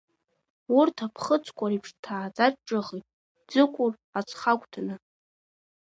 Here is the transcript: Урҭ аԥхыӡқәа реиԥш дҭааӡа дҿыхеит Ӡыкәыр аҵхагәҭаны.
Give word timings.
Урҭ 0.77 0.95
аԥхыӡқәа 1.05 1.65
реиԥш 1.69 1.89
дҭааӡа 1.95 2.45
дҿыхеит 2.53 3.05
Ӡыкәыр 3.49 3.93
аҵхагәҭаны. 4.19 4.95